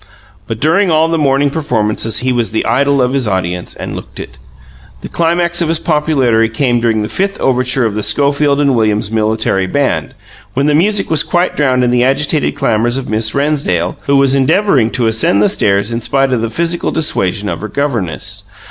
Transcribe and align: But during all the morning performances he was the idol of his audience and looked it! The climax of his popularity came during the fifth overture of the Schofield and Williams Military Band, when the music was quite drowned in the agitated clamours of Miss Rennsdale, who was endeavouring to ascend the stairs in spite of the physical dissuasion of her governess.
But 0.47 0.59
during 0.59 0.89
all 0.89 1.09
the 1.09 1.19
morning 1.19 1.51
performances 1.51 2.21
he 2.21 2.31
was 2.31 2.49
the 2.49 2.65
idol 2.65 3.03
of 3.03 3.13
his 3.13 3.27
audience 3.27 3.75
and 3.75 3.95
looked 3.95 4.19
it! 4.19 4.39
The 5.01 5.09
climax 5.09 5.61
of 5.61 5.67
his 5.67 5.77
popularity 5.77 6.49
came 6.49 6.79
during 6.79 7.03
the 7.03 7.07
fifth 7.07 7.39
overture 7.39 7.85
of 7.85 7.93
the 7.93 8.01
Schofield 8.01 8.59
and 8.59 8.73
Williams 8.75 9.11
Military 9.11 9.67
Band, 9.67 10.15
when 10.55 10.65
the 10.65 10.73
music 10.73 11.11
was 11.11 11.21
quite 11.21 11.55
drowned 11.55 11.83
in 11.83 11.91
the 11.91 12.03
agitated 12.03 12.55
clamours 12.55 12.97
of 12.97 13.11
Miss 13.11 13.35
Rennsdale, 13.35 13.95
who 14.07 14.15
was 14.15 14.33
endeavouring 14.33 14.89
to 14.89 15.05
ascend 15.05 15.39
the 15.43 15.47
stairs 15.49 15.91
in 15.91 16.01
spite 16.01 16.33
of 16.33 16.41
the 16.41 16.49
physical 16.49 16.89
dissuasion 16.91 17.47
of 17.47 17.61
her 17.61 17.67
governess. 17.69 18.45